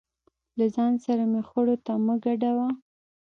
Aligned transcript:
له 0.57 0.65
ځان 0.75 0.93
سره 1.05 1.23
مې 1.31 1.41
خړو 1.47 1.75
ته 1.85 1.93
مه 2.05 2.15
ګډوه. 2.23 2.67